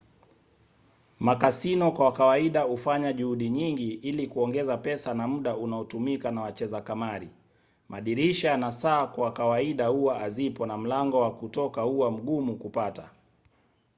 [1.19, 7.29] makasino kwa kawaida hufanya juhudi nyingi ili kuongeza pesa na muda unaotumika na wacheza kamari.
[7.89, 13.11] madirisha na saa kwa kawaida huwa hazipo na mlango wa kutoka huwa mgumu kupata